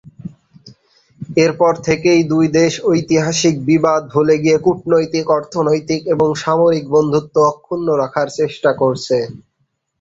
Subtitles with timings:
[1.37, 8.27] এরপর থেকেই দুই দেশ ঐতিহাসিক বিবাদ ভুলে গিয়ে কূটনৈতিক, অর্থনৈতিক এবং সামরিক বন্ধুত্ব অক্ষুণ্ণ রাখার
[8.39, 9.17] চেষ্টা করছে।